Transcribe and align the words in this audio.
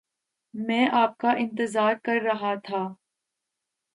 میں 0.53 0.85
آپ 0.91 1.17
کا 1.17 1.31
انتظار 1.31 1.93
کر 2.03 2.21
رہا 2.23 2.53
تھا۔ 2.63 2.83